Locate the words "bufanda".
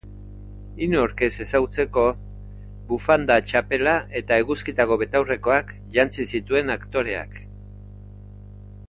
2.91-3.37